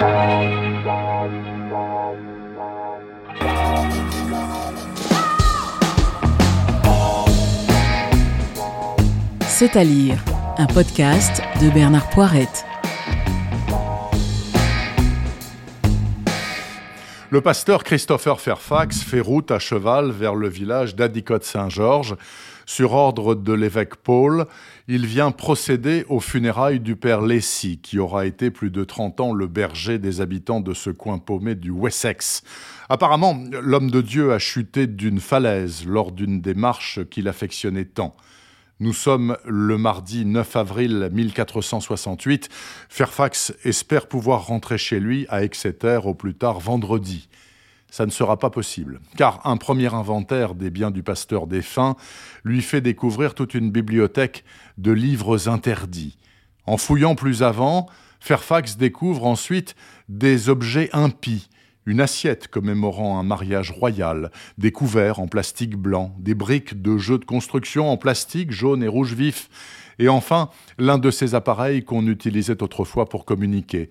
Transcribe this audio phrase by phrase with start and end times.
[0.00, 0.06] C'est
[9.76, 10.16] à lire,
[10.56, 12.64] un podcast de Bernard Poirette.
[17.32, 22.16] Le pasteur Christopher Fairfax fait route à cheval vers le village d'Adicot-Saint-Georges.
[22.66, 24.46] Sur ordre de l'évêque Paul,
[24.88, 29.32] il vient procéder aux funérailles du père Lacey, qui aura été plus de 30 ans
[29.32, 32.42] le berger des habitants de ce coin paumé du Wessex.
[32.88, 38.16] Apparemment, l'homme de Dieu a chuté d'une falaise lors d'une des marches qu'il affectionnait tant.
[38.82, 42.48] Nous sommes le mardi 9 avril 1468.
[42.88, 47.28] Fairfax espère pouvoir rentrer chez lui à Exeter au plus tard vendredi.
[47.90, 51.94] Ça ne sera pas possible, car un premier inventaire des biens du pasteur défunt
[52.42, 54.44] lui fait découvrir toute une bibliothèque
[54.78, 56.16] de livres interdits.
[56.64, 57.86] En fouillant plus avant,
[58.18, 59.74] Fairfax découvre ensuite
[60.08, 61.50] des objets impies,
[61.86, 67.18] une assiette commémorant un mariage royal, des couverts en plastique blanc, des briques de jeux
[67.18, 69.48] de construction en plastique jaune et rouge vif,
[69.98, 73.90] et enfin l'un de ces appareils qu'on utilisait autrefois pour communiquer.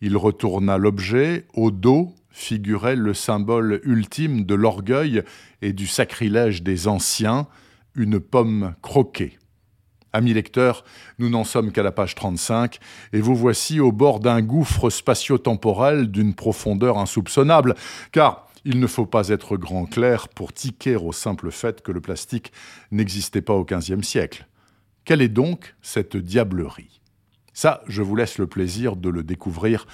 [0.00, 5.22] Il retourna l'objet, au dos figurait le symbole ultime de l'orgueil
[5.62, 7.46] et du sacrilège des anciens,
[7.94, 9.38] une pomme croquée.
[10.12, 10.84] Amis lecteurs,
[11.18, 12.78] nous n'en sommes qu'à la page 35,
[13.12, 17.74] et vous voici au bord d'un gouffre spatio-temporel d'une profondeur insoupçonnable,
[18.12, 22.00] car il ne faut pas être grand clair pour tiquer au simple fait que le
[22.00, 22.52] plastique
[22.90, 24.46] n'existait pas au XVe siècle.
[25.04, 27.00] Quelle est donc cette diablerie?
[27.52, 29.86] Ça, je vous laisse le plaisir de le découvrir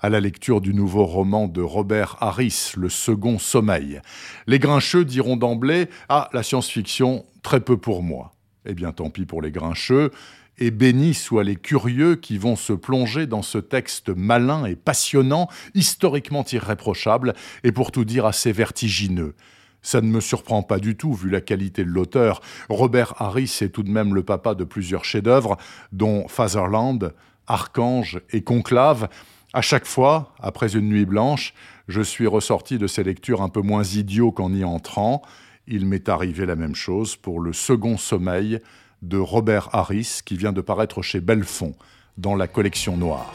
[0.00, 4.00] à la lecture du nouveau roman de Robert Harris, Le Second Sommeil.
[4.46, 8.33] Les grincheux diront d'emblée Ah, la science-fiction, très peu pour moi.
[8.66, 10.10] Eh bien, tant pis pour les grincheux,
[10.58, 15.48] et bénis soient les curieux qui vont se plonger dans ce texte malin et passionnant,
[15.74, 17.34] historiquement irréprochable,
[17.64, 19.34] et pour tout dire assez vertigineux.
[19.82, 22.40] Ça ne me surprend pas du tout, vu la qualité de l'auteur.
[22.70, 25.58] Robert Harris est tout de même le papa de plusieurs chefs-d'œuvre,
[25.92, 27.12] dont Fatherland,
[27.46, 29.08] Archange et Conclave.
[29.52, 31.52] À chaque fois, après une nuit blanche,
[31.86, 35.20] je suis ressorti de ces lectures un peu moins idiot qu'en y entrant.
[35.66, 38.58] Il m'est arrivé la même chose pour le second sommeil
[39.02, 41.74] de Robert Harris qui vient de paraître chez Belfond
[42.18, 43.34] dans la collection noire.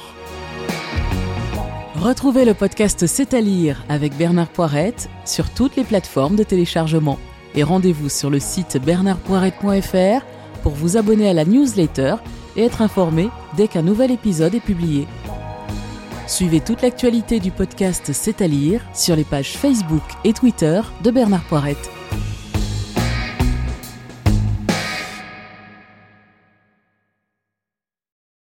[1.95, 7.19] Retrouvez le podcast C'est à lire avec Bernard Poirette sur toutes les plateformes de téléchargement
[7.56, 10.25] et rendez-vous sur le site bernardpoirette.fr
[10.61, 12.16] pour vous abonner à la newsletter
[12.56, 15.07] et être informé dès qu'un nouvel épisode est publié.
[16.28, 21.09] Suivez toute l'actualité du podcast C'est à lire sur les pages Facebook et Twitter de
[21.09, 21.90] Bernard Poirette.